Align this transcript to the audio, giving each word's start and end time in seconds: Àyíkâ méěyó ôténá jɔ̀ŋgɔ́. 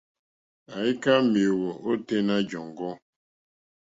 Àyíkâ 0.77 1.13
méěyó 1.31 1.67
ôténá 1.89 2.35
jɔ̀ŋgɔ́. 2.49 2.91